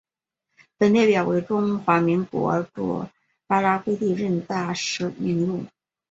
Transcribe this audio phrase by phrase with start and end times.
[0.79, 3.05] 本列表为中华民国驻
[3.45, 5.65] 巴拉圭历任大使名录。